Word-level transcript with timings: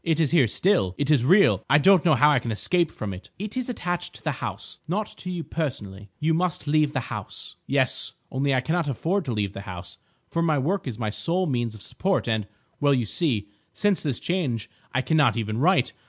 It 0.03 0.19
is 0.19 0.31
here 0.31 0.47
still. 0.47 0.95
It 0.97 1.11
is 1.11 1.23
real. 1.23 1.63
I 1.69 1.77
don't 1.77 2.03
know 2.03 2.15
how 2.15 2.31
I 2.31 2.39
can 2.39 2.51
escape 2.51 2.89
from 2.89 3.13
it." 3.13 3.29
"It 3.37 3.55
is 3.55 3.69
attached 3.69 4.15
to 4.15 4.23
the 4.23 4.31
house, 4.41 4.79
not 4.87 5.05
to 5.19 5.29
you 5.29 5.43
personally. 5.43 6.09
You 6.19 6.33
must 6.33 6.65
leave 6.65 6.93
the 6.93 7.01
house." 7.13 7.55
"Yes. 7.67 8.13
Only 8.31 8.51
I 8.55 8.61
cannot 8.61 8.87
afford 8.87 9.25
to 9.25 9.31
leave 9.31 9.53
the 9.53 9.61
house, 9.69 9.99
for 10.31 10.41
my 10.41 10.57
work 10.57 10.87
is 10.87 10.97
my 10.97 11.11
sole 11.11 11.45
means 11.45 11.75
of 11.75 11.83
support, 11.83 12.27
and—well, 12.27 12.95
you 12.95 13.05
see, 13.05 13.47
since 13.73 14.01
this 14.01 14.19
change 14.19 14.71
I 14.91 15.03
cannot 15.03 15.37
even 15.37 15.59
write. 15.59 15.93